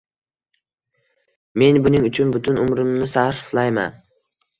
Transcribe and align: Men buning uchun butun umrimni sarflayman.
Men 1.63 1.77
buning 1.87 2.07
uchun 2.09 2.31
butun 2.37 2.57
umrimni 2.63 3.09
sarflayman. 3.13 3.95